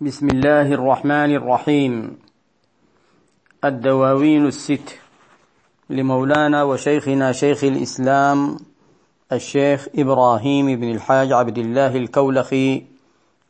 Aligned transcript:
بسم 0.00 0.28
الله 0.28 0.76
الرحمن 0.76 1.34
الرحيم. 1.40 2.18
الدواوين 3.64 4.46
الست. 4.46 4.98
لمولانا 5.90 6.62
وشيخنا 6.62 7.32
شيخ 7.32 7.64
الإسلام 7.64 8.56
الشيخ 9.32 9.88
إبراهيم 9.96 10.66
بن 10.80 10.90
الحاج 10.90 11.32
عبد 11.32 11.58
الله 11.58 11.96
الكولخي 11.96 12.84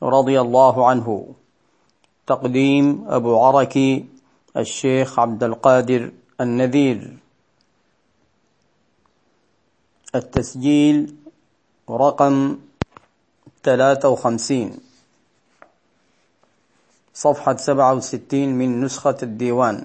رضي 0.03 0.41
الله 0.41 0.87
عنه. 0.87 1.35
تقديم 2.27 3.05
أبو 3.09 3.41
عركي 3.41 4.05
الشيخ 4.57 5.19
عبد 5.19 5.45
القادر 5.45 6.13
النذير. 6.41 7.17
التسجيل 10.15 11.15
رقم 11.91 12.59
53 13.63 14.86
صفحة 17.17 17.57
67 17.57 18.49
من 18.49 18.81
نسخة 18.81 19.17
الديوان. 19.23 19.85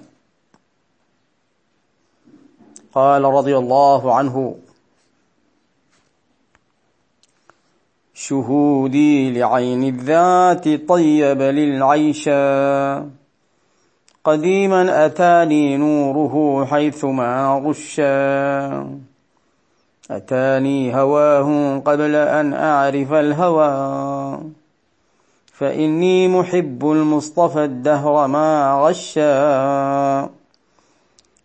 قال 2.94 3.24
رضي 3.24 3.56
الله 3.56 4.14
عنه 4.14 4.56
شهودي 8.14 9.40
لعين 9.40 9.84
الذات 9.84 10.88
طيب 10.88 11.42
للعيشا 11.42 13.10
قديما 14.24 15.06
أتاني 15.06 15.76
نوره 15.76 16.64
حيثما 16.64 17.62
غشا. 17.64 18.98
أتاني 20.10 20.96
هواه 20.96 21.78
قبل 21.78 22.14
أن 22.14 22.54
أعرف 22.54 23.12
الهوى. 23.12 24.61
فإني 25.62 26.28
محب 26.28 26.90
المصطفى 26.90 27.64
الدهر 27.64 28.26
ما 28.26 28.80
غشا 28.82 30.30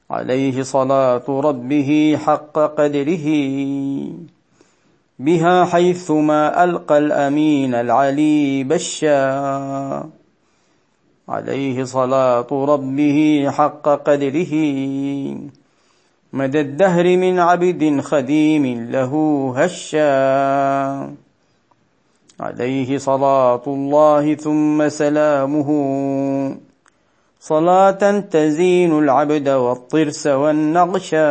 عليه 0.09 0.63
صلاة 0.63 1.23
ربه 1.29 2.19
حق 2.25 2.59
قدره 2.59 3.27
بها 5.19 5.65
حيثما 5.65 6.63
ألقى 6.63 6.97
الأمين 6.97 7.75
العلي 7.75 8.63
بشا. 8.63 10.09
عليه 11.29 11.83
صلاة 11.83 12.47
ربه 12.51 13.47
حق 13.51 13.85
قدره 13.89 14.53
مدى 16.33 16.61
الدهر 16.61 17.17
من 17.17 17.39
عبد 17.39 18.01
خديم 18.01 18.91
له 18.91 19.13
هشا. 19.57 21.26
عليه 22.39 22.97
صلاة 22.97 23.61
الله 23.67 24.35
ثم 24.35 24.89
سلامه. 24.89 25.69
صلاة 27.39 28.19
تزين 28.19 28.99
العبد 28.99 29.49
والطرس 29.49 30.27
والنغشا 30.27 31.27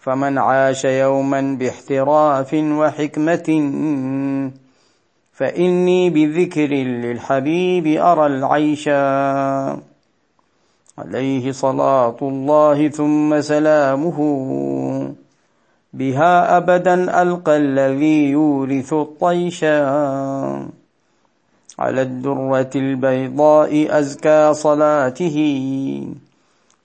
فمن 0.00 0.38
عاش 0.38 0.84
يوما 0.84 1.56
باحتراف 1.60 2.54
وحكمة 2.54 3.48
فإني 5.32 6.10
بذكر 6.10 6.70
للحبيب 6.70 7.86
أرى 7.86 8.26
العيشا 8.26 9.02
عليه 10.98 11.52
صلاة 11.52 12.16
الله 12.22 12.88
ثم 12.88 13.40
سلامه. 13.40 14.18
بها 15.92 16.56
أبدا 16.56 17.22
ألقى 17.22 17.56
الذي 17.56 18.30
يورث 18.30 18.92
الطيشا 18.92 19.78
على 21.78 22.02
الدرة 22.02 22.70
البيضاء 22.76 23.98
أزكى 23.98 24.54
صلاته. 24.54 25.36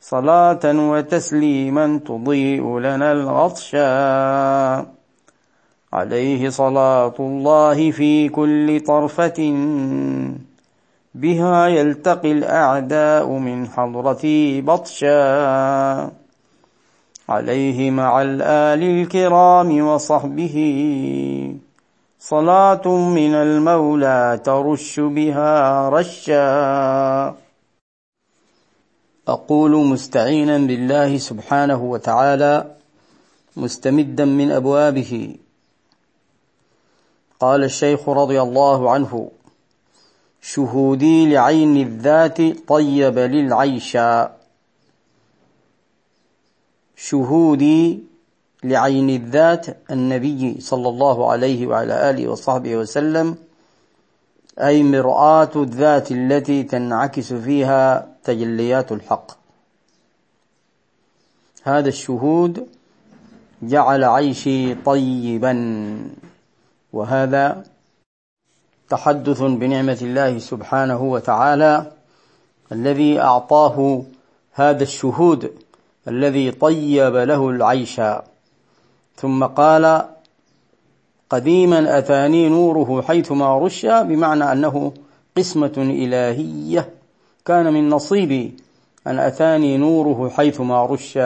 صلاة 0.02 0.66
وتسليما 0.66 2.00
تضيء 2.06 2.80
لنا 2.80 3.12
الغطشا 3.12 3.85
عليه 5.94 6.50
صلاة 6.50 7.16
الله 7.19 7.91
في 7.91 8.30
كل 8.30 8.80
طرفة. 8.80 9.40
بها 11.16 11.68
يلتقي 11.68 12.31
الأعداء 12.31 13.30
من 13.30 13.68
حضرتي 13.68 14.62
بطشا 14.62 16.25
عليه 17.30 17.91
مع 17.91 18.22
الآل 18.22 18.84
الكرام 18.84 19.88
وصحبه. 19.88 20.56
صلاة 22.19 22.88
من 22.88 23.34
المولى 23.34 24.40
ترش 24.44 25.00
بها 25.00 25.90
رشا. 25.90 27.36
أقول 29.28 29.72
مستعينا 29.72 30.58
بالله 30.58 31.18
سبحانه 31.18 31.84
وتعالى 31.84 32.75
مستمدا 33.57 34.25
من 34.25 34.52
أبوابه. 34.52 35.36
قال 37.40 37.63
الشيخ 37.63 38.09
رضي 38.09 38.42
الله 38.42 38.92
عنه 38.92 39.31
شهودي 40.42 41.34
لعين 41.34 41.78
الذات 41.78 42.68
طيب 42.68 43.19
للعيشا. 43.19 44.44
شهودي 47.10 48.04
لعين 48.64 49.10
الذات 49.10 49.66
النبي 49.92 50.62
صلى 50.62 50.90
الله 50.90 51.32
عليه 51.32 51.68
وعلى 51.68 52.10
آله 52.10 52.28
وصحبه 52.28 52.76
وسلم 52.76 53.36
أي 54.60 54.84
مرآة 54.84 55.50
الذات 55.56 56.12
التي 56.12 56.64
تنعكس 56.64 57.34
فيها 57.34 58.08
تجليات 58.24 58.92
الحق. 58.92 59.32
هذا 61.64 61.90
الشهود 61.90 62.68
جعل 63.62 64.04
عيشي 64.04 64.76
طيبا 64.76 65.54
وهذا 66.94 67.64
تحدث 68.90 69.42
بنعمة 69.42 69.98
الله 70.02 70.40
سبحانه 70.40 71.02
وتعالى 71.04 71.92
الذي 72.72 73.20
أعطاه 73.20 74.04
هذا 74.54 74.84
الشهود. 74.84 75.65
الذي 76.08 76.52
طيب 76.52 77.16
له 77.16 77.50
العيش. 77.50 78.02
ثم 79.16 79.44
قال 79.44 80.06
قديما 81.30 81.98
أتاني 81.98 82.50
نوره 82.50 83.02
حيثما 83.02 83.58
رش 83.58 83.86
بمعنى 83.86 84.52
أنه 84.52 84.94
قسمة 85.38 85.74
إلهية. 85.78 86.90
كان 87.46 87.74
من 87.74 87.90
نصيبي 87.90 88.58
أن 89.08 89.20
أتاني 89.20 89.78
نوره 89.78 90.30
حيثما 90.30 90.86
رش 90.86 91.20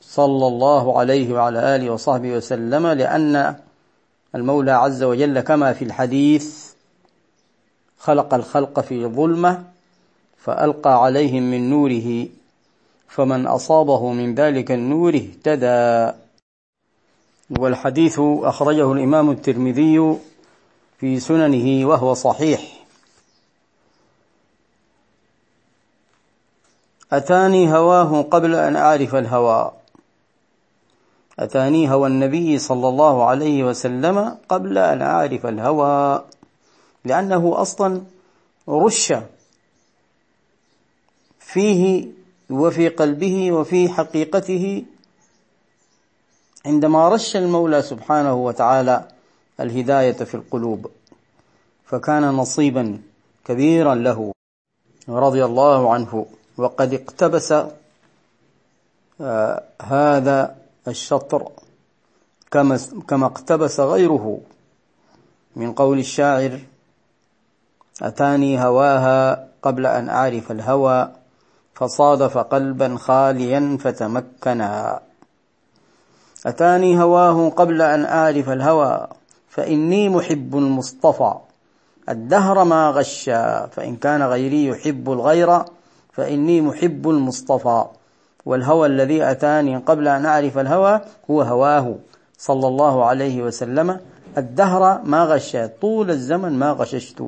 صلى 0.00 0.46
الله 0.46 0.98
عليه 0.98 1.34
وعلى 1.34 1.76
آله 1.76 1.90
وصحبه 1.90 2.32
وسلم 2.32 2.86
لأن 2.86 3.54
المولى 4.34 4.70
عز 4.70 5.02
وجل 5.02 5.40
كما 5.40 5.72
في 5.72 5.84
الحديث 5.84 6.72
خلق 7.98 8.34
الخلق 8.34 8.80
في 8.80 9.06
ظلمة 9.06 9.64
فألقى 10.36 11.04
عليهم 11.04 11.42
من 11.42 11.70
نوره 11.70 12.26
فمن 13.14 13.46
أصابه 13.46 14.12
من 14.12 14.34
ذلك 14.34 14.70
النور 14.70 15.14
اهتدى. 15.14 16.18
والحديث 17.50 18.20
أخرجه 18.20 18.92
الإمام 18.92 19.30
الترمذي 19.30 20.18
في 20.98 21.20
سننه 21.20 21.88
وهو 21.88 22.14
صحيح. 22.14 22.86
أتاني 27.12 27.76
هواه 27.76 28.22
قبل 28.22 28.54
أن 28.54 28.76
أعرف 28.76 29.14
الهوى. 29.14 29.72
أتاني 31.38 31.92
هوى 31.92 32.08
النبي 32.08 32.58
صلى 32.58 32.88
الله 32.88 33.24
عليه 33.24 33.64
وسلم 33.64 34.38
قبل 34.48 34.78
أن 34.78 35.02
أعرف 35.02 35.46
الهوى. 35.46 36.24
لأنه 37.04 37.60
أصلا 37.62 38.02
رش 38.68 39.14
فيه 41.38 42.06
وفي 42.50 42.88
قلبه 42.88 43.52
وفي 43.52 43.88
حقيقته 43.88 44.84
عندما 46.66 47.08
رش 47.08 47.36
المولى 47.36 47.82
سبحانه 47.82 48.34
وتعالى 48.34 49.08
الهداية 49.60 50.12
في 50.12 50.34
القلوب 50.34 50.90
فكان 51.86 52.22
نصيبا 52.22 52.98
كبيرا 53.44 53.94
له 53.94 54.32
رضي 55.08 55.44
الله 55.44 55.92
عنه 55.92 56.26
وقد 56.56 56.94
اقتبس 56.94 57.54
آه 59.20 59.62
هذا 59.82 60.56
الشطر 60.88 61.48
كما 62.50 62.78
كما 63.08 63.26
اقتبس 63.26 63.80
غيره 63.80 64.40
من 65.56 65.72
قول 65.72 65.98
الشاعر 65.98 66.60
أتاني 68.02 68.64
هواها 68.64 69.48
قبل 69.62 69.86
أن 69.86 70.08
أعرف 70.08 70.50
الهوى. 70.50 71.12
فصادف 71.74 72.38
قلبا 72.38 72.96
خاليا 72.96 73.78
فتمكنا. 73.80 75.00
أتاني 76.46 77.02
هواه 77.02 77.48
قبل 77.48 77.82
أن 77.82 78.04
أعرف 78.04 78.48
الهوى 78.50 79.06
فإني 79.48 80.08
محب 80.08 80.58
المصطفى. 80.58 81.34
الدهر 82.08 82.64
ما 82.64 82.90
غشا 82.90 83.66
فإن 83.66 83.96
كان 83.96 84.22
غيري 84.22 84.66
يحب 84.66 85.12
الغير 85.12 85.62
فإني 86.12 86.60
محب 86.60 87.08
المصطفى. 87.08 87.84
والهوى 88.46 88.86
الذي 88.86 89.30
أتاني 89.30 89.76
قبل 89.76 90.08
أن 90.08 90.26
أعرف 90.26 90.58
الهوى 90.58 91.00
هو 91.30 91.42
هواه. 91.42 91.94
صلى 92.38 92.68
الله 92.68 93.04
عليه 93.04 93.42
وسلم 93.42 94.00
الدهر 94.38 95.02
ما 95.04 95.24
غشا 95.24 95.66
طول 95.66 96.10
الزمن 96.10 96.52
ما 96.52 96.72
غششت. 96.72 97.24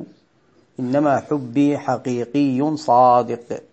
إنما 0.79 1.19
حبي 1.19 1.77
حقيقي 1.77 2.77
صادق. 2.77 3.66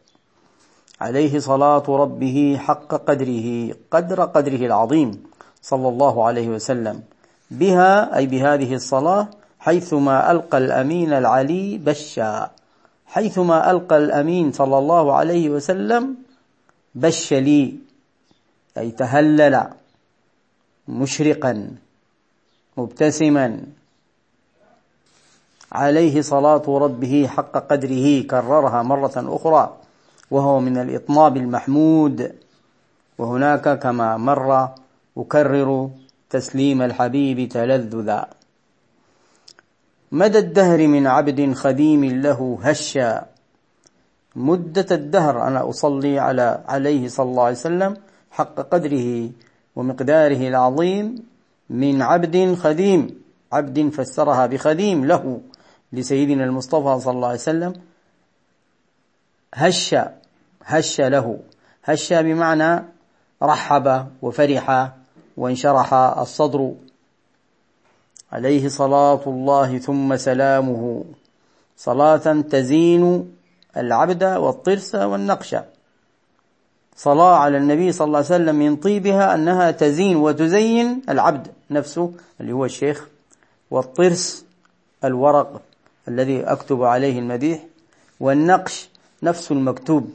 عليه 1.05 1.39
صلاة 1.39 1.87
ربه 1.89 2.57
حق 2.67 2.91
قدره 3.09 3.49
قدر 3.91 4.19
قدره 4.25 4.63
العظيم 4.71 5.11
صلى 5.63 5.89
الله 5.89 6.15
عليه 6.27 6.49
وسلم. 6.49 6.97
بها 7.51 8.17
أي 8.17 8.25
بهذه 8.27 8.75
الصلاة 8.75 9.29
حيثما 9.61 10.31
ألقى 10.31 10.59
الأمين 10.59 11.13
العلي 11.13 11.79
بشا. 11.79 12.51
حيثما 13.07 13.71
ألقى 13.71 13.97
الأمين 13.97 14.53
صلى 14.53 14.77
الله 14.79 15.05
عليه 15.13 15.51
وسلم 15.51 16.17
بش 16.95 17.33
لي 17.33 17.75
أي 18.79 18.91
تهلل 18.91 19.55
مشرقا 20.89 21.53
مبتسما. 22.77 23.61
عليه 25.73 26.23
صلاة 26.23 26.65
ربه 26.69 27.15
حق 27.35 27.55
قدره 27.71 28.23
كررها 28.23 28.83
مرة 28.83 29.17
أخرى. 29.17 29.84
وهو 30.31 30.61
من 30.61 30.77
الإطناب 30.77 31.37
المحمود. 31.37 32.33
وهناك 33.19 33.79
كما 33.79 34.17
مر 34.17 34.69
أكرر 35.17 35.91
تسليم 36.31 36.83
الحبيب 36.83 37.49
تلذذا 37.49 38.27
مدى 40.13 40.39
الدهر 40.39 40.87
من 40.87 41.07
عبد 41.07 41.53
خديم 41.53 42.05
له 42.05 42.59
هشا. 42.63 43.27
مدة 44.37 44.87
الدهر 44.91 45.49
أنا 45.49 45.69
أصلي 45.69 46.19
على 46.19 46.65
عليه 46.69 47.09
صلى 47.09 47.27
الله 47.27 47.43
عليه 47.43 47.57
وسلم 47.57 47.97
حق 48.31 48.55
قدره 48.55 49.31
ومقداره 49.77 50.49
العظيم 50.49 51.23
من 51.71 52.03
عبد 52.03 52.55
خديم. 52.55 53.25
عبد 53.53 53.89
فسرها 53.89 54.47
بخديم 54.47 55.05
له 55.05 55.41
لسيدنا 55.93 56.45
المصطفى 56.45 57.01
صلى 57.01 57.15
الله 57.15 57.29
عليه 57.29 57.39
وسلم 57.39 57.73
هش 59.55 59.95
هش 60.65 61.01
له. 61.01 61.39
هش 61.85 62.13
بمعنى 62.13 62.85
رحب 63.43 64.07
وفرح 64.23 64.93
وانشرح 65.37 65.95
الصدر. 65.95 66.75
عليه 68.33 68.69
صلاة 68.69 69.23
الله 69.27 69.79
ثم 69.79 70.17
سلامه. 70.17 71.05
صلاة 71.77 72.41
تزين 72.41 73.35
العبد 73.77 74.25
والطرس 74.25 74.95
والنقش. 74.95 75.57
صلاة 76.97 77.37
على 77.37 77.57
النبي 77.59 77.93
صلى 77.93 78.07
الله 78.07 78.19
عليه 78.19 78.27
وسلم 78.27 78.55
من 78.55 78.77
طيبها 78.77 79.35
أنها 79.35 79.71
تزين 79.71 80.17
وتزين 80.17 81.03
العبد 81.09 81.47
نفسه 81.71 82.13
اللي 82.41 82.53
هو 82.53 82.65
الشيخ 82.65 83.09
والطرس 83.71 84.45
الورق 85.05 85.63
الذي 86.09 86.43
أكتب 86.43 86.83
عليه 86.83 87.19
المديح 87.19 87.63
والنقش 88.21 88.89
نفس 89.25 89.53
المكتوب 89.53 90.11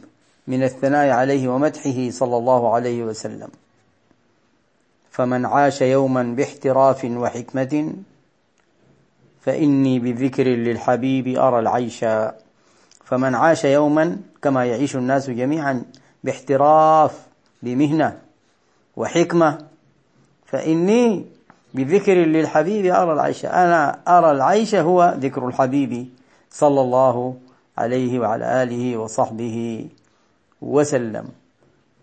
من 0.47 0.63
الثناء 0.63 1.09
عليه 1.09 1.47
ومدحه 1.47 2.09
صلى 2.09 2.37
الله 2.37 2.73
عليه 2.73 3.03
وسلم. 3.03 3.49
فمن 5.11 5.45
عاش 5.45 5.81
يوما 5.81 6.23
باحتراف 6.23 7.05
وحكمة 7.05 7.93
فإني 9.41 9.99
بذكر 9.99 10.43
للحبيب 10.43 11.27
أرى 11.27 11.59
العيش. 11.59 12.05
فمن 13.03 13.35
عاش 13.35 13.65
يوما 13.65 14.17
كما 14.41 14.65
يعيش 14.65 14.95
الناس 14.95 15.29
جميعا 15.29 15.83
باحتراف 16.23 17.27
بمهنة 17.63 18.17
وحكمة 18.95 19.57
فإني 20.45 21.25
بذكر 21.73 22.13
للحبيب 22.13 22.85
أرى 22.85 23.13
العيش. 23.13 23.45
أنا 23.45 23.99
أرى 24.07 24.31
العيش 24.31 24.75
هو 24.75 25.15
ذكر 25.19 25.47
الحبيب 25.47 26.09
صلى 26.51 26.81
الله 26.81 27.35
عليه 27.35 27.48
وعلى 28.19 28.63
آله 28.63 28.97
وصحبه 28.97 29.87
وسلم. 30.61 31.25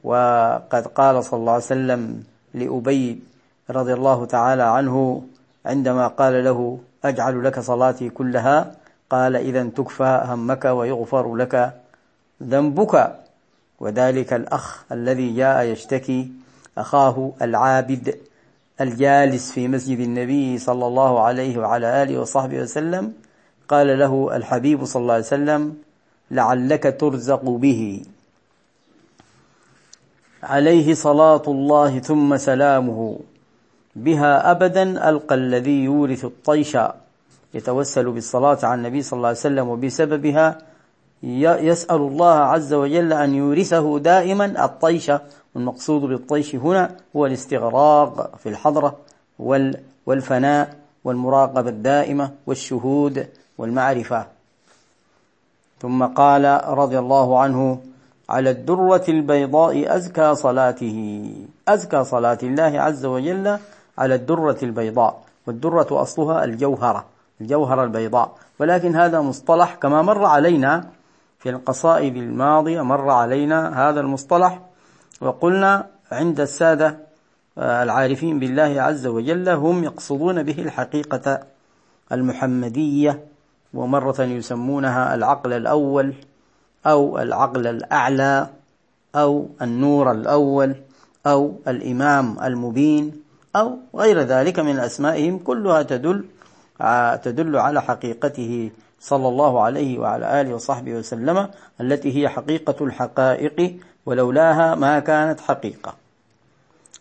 وقد 0.05 0.87
قال 0.87 1.25
صلى 1.25 1.39
الله 1.41 1.53
عليه 1.53 1.65
وسلم 1.65 2.25
لأبي 2.55 3.23
رضي 3.71 3.93
الله 3.93 4.25
تعالى 4.27 4.63
عنه 4.63 5.23
عندما 5.67 6.07
قال 6.07 6.45
له 6.45 6.79
أجعل 7.05 7.45
لك 7.45 7.61
صلاتي 7.61 8.09
كلها 8.09 8.75
قال 9.11 9.37
إذا 9.37 9.63
تكفى 9.65 10.23
همك 10.27 10.65
ويغفر 10.65 11.37
لك 11.37 11.73
ذنبك. 12.43 12.95
وذلك 13.81 14.33
الأخ 14.33 14.85
الذي 14.93 15.37
جاء 15.37 15.65
يشتكي 15.65 16.33
أخاه 16.79 17.33
العابد 17.43 18.19
الجالس 18.81 19.53
في 19.53 19.69
مسجد 19.69 20.01
النبي 20.01 20.59
صلى 20.59 20.87
الله 20.87 21.21
عليه 21.21 21.59
وعلى 21.59 22.03
آله 22.03 22.21
وصحبه 22.21 22.59
وسلم 22.61 23.13
قال 23.69 23.99
له 23.99 24.37
الحبيب 24.37 24.85
صلى 24.85 25.03
الله 25.03 25.15
عليه 25.15 25.25
وسلم 25.25 25.77
لعلك 26.31 26.97
ترزق 27.01 27.45
به. 27.45 28.03
عليه 30.43 30.95
صلاة 30.95 31.43
الله 31.49 31.99
ثم 31.99 32.37
سلامه. 32.37 33.19
بها 33.97 34.51
أبدا 34.51 35.09
ألقى 35.09 35.35
الذي 35.35 35.85
يورث 35.85 36.25
الطيش 36.25 36.79
يتوسل 37.55 38.11
بالصلاة 38.11 38.59
على 38.63 38.75
النبي 38.75 39.03
صلى 39.03 39.17
الله 39.17 39.29
عليه 39.29 39.39
وسلم 39.39 39.69
وبسببها 39.69 40.59
يسأل 41.23 41.97
الله 41.97 42.35
عز 42.35 42.73
وجل 42.73 43.13
أن 43.13 43.35
يورثه 43.35 43.99
دائما 43.99 44.65
الطيش. 44.65 45.13
والمقصود 45.55 46.03
بالطيش 46.03 46.55
هنا 46.55 46.97
هو 47.17 47.27
الاستغراق 47.27 48.37
في 48.37 48.49
الحضرة 48.49 48.97
والفناء 50.07 50.77
والمراقبة 51.05 51.69
الدائمة 51.69 52.33
والشهود. 52.47 53.27
والمعرفة. 53.59 54.27
ثم 55.81 56.05
قال 56.05 56.61
رضي 56.79 56.99
الله 56.99 57.41
عنه 57.41 57.81
على 58.29 58.51
الدرة 58.51 59.05
البيضاء 59.09 59.97
أزكى 59.97 60.35
صلاته. 60.35 61.31
أزكى 61.69 62.05
صلاة 62.05 62.39
الله 62.43 62.81
عز 62.81 63.05
وجل 63.05 63.59
على 63.99 64.15
الدرة 64.15 64.59
البيضاء 64.63 65.23
والدرة 65.47 65.87
أصلها 65.91 66.45
الجوهرة 66.45 67.05
الجوهرة 67.41 67.85
البيضاء. 67.85 68.35
ولكن 68.59 68.97
هذا 68.97 69.21
مصطلح 69.21 69.75
كما 69.75 70.03
مر 70.03 70.25
علينا 70.25 70.87
في 71.39 71.51
القصائد 71.51 72.17
الماضية 72.17 72.83
مر 72.83 73.11
علينا 73.11 73.89
هذا 73.89 74.01
المصطلح. 74.01 74.61
وقلنا 75.21 75.87
عند 76.13 76.41
السادة 76.41 76.99
آه، 77.59 77.83
العارفين 77.83 78.39
بالله 78.39 78.83
عز 78.83 79.07
وجل 79.07 79.49
هم 79.49 79.85
يقصدون 79.85 80.43
به 80.43 80.63
الحقيقة 80.63 81.41
المحمدية. 82.13 83.36
ومرة 83.77 84.21
يسمونها 84.21 85.15
العقل 85.15 85.53
الأول 85.53 86.15
أو 86.87 87.19
العقل 87.19 87.67
الأعلى 87.67 88.47
أو 89.15 89.49
النور 89.63 90.11
الأول 90.11 90.75
أو 91.27 91.61
الإمام 91.69 92.37
المبين 92.45 93.23
أو 93.57 93.79
غير 93.95 94.21
ذلك 94.21 94.59
من 94.59 94.79
أسمائهم 94.79 95.39
كلها 95.39 95.83
تدل 95.83 96.25
تدل 97.23 97.57
على 97.57 97.83
حقيقته 97.83 98.71
صلى 99.01 99.29
الله 99.29 99.61
عليه 99.61 99.99
وعلى 99.99 100.41
آله 100.41 100.55
وصحبه 100.55 100.93
وسلم 100.95 101.49
التي 101.81 102.17
هي 102.17 102.29
حقيقة 102.29 102.85
الحقائق 102.85 103.77
ولولاها 104.07 104.75
ما 104.75 104.99
كانت 104.99 105.41
حقيقة. 105.41 105.95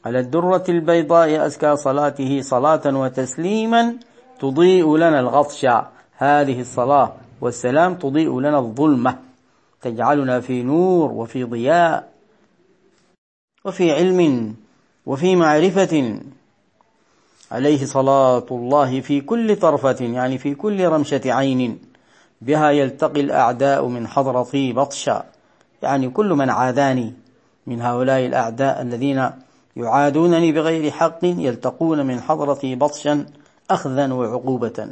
على 0.05 0.19
الدرة 0.19 0.63
البيضاء 0.69 1.45
أزكى 1.45 1.75
صلاته 1.75 2.41
صلاة 2.41 2.81
وتسليما 2.85 3.95
تضيء 4.39 4.97
لنا 4.97 5.19
الغطش. 5.19 5.65
هذه 6.17 6.61
الصلاة 6.61 7.13
والسلام 7.41 7.95
تضيء 7.95 8.39
لنا 8.39 8.59
الظلمة 8.59 9.17
تجعلنا 9.81 10.39
في 10.39 10.63
نور 10.63 11.11
وفي 11.11 11.43
ضياء 11.43 12.11
وفي 13.65 13.91
علم 13.91 14.55
وفي 15.05 15.35
معرفة. 15.35 16.19
عليه 17.51 17.85
صلاة 17.85 18.45
الله 18.51 19.01
في 19.01 19.21
كل 19.21 19.55
طرفة 19.55 20.05
يعني 20.05 20.37
في 20.37 20.55
كل 20.55 20.85
رمشة 20.85 21.21
عين. 21.25 21.79
بها 22.41 22.71
يلتقي 22.71 23.21
الأعداء 23.21 23.87
من 23.87 24.07
حضرتي 24.07 24.73
بطشا 24.73 25.25
يعني 25.81 26.09
كل 26.09 26.29
من 26.33 26.49
عاداني 26.49 27.13
من 27.67 27.81
هؤلاء 27.81 28.25
الأعداء 28.25 28.81
الذين 28.81 29.29
يعادونني 29.75 30.51
بغير 30.51 30.91
حق 30.91 31.19
يلتقون 31.23 32.05
من 32.05 32.21
حضرتي 32.21 32.75
بطشا 32.75 33.25
أخذا 33.69 34.13
وعقوبة. 34.13 34.89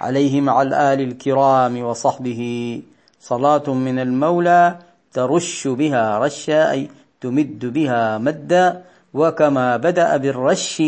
عليه 0.00 0.40
مع 0.40 0.62
الآل 0.62 1.00
الكرام 1.00 1.82
وصحبه. 1.82 2.82
صلاة 3.20 3.74
من 3.74 3.98
المولى 3.98 4.78
ترش 5.12 5.68
بها 5.68 6.18
رشا 6.18 6.70
أي 6.70 6.88
تمد 7.20 7.66
بها 7.66 8.18
مدا 8.18 8.82
وكما 9.14 9.76
بدأ 9.76 10.16
بالرش 10.16 10.82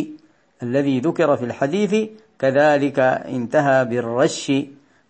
الذي 0.63 1.01
ذكر 1.01 1.37
في 1.37 1.45
الحديث 1.45 2.09
كذلك 2.39 2.99
انتهى 2.99 3.85
بالرش 3.85 4.53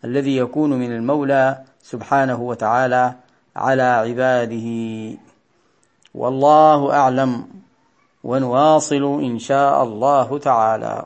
الذي 0.04 0.36
يكون 0.36 0.72
من 0.72 0.92
المولى 0.92 1.58
سبحانه 1.82 2.40
وتعالى 2.40 3.14
على 3.56 3.82
عباده. 3.82 4.68
والله 6.14 6.92
أعلم 6.92 7.44
ونواصل 8.24 9.04
إن 9.22 9.38
شاء 9.38 9.82
الله 9.82 10.38
تعالى. 10.38 11.04